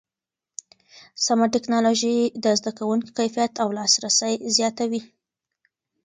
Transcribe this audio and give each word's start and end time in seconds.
سمه 1.25 1.45
ټکنالوژي 1.55 2.15
د 2.43 2.45
زده 2.59 2.71
کړې 2.77 2.97
کیفیت 3.17 3.53
او 3.63 3.69
لاسرسی 3.77 4.33
زیاتوي. 4.55 5.01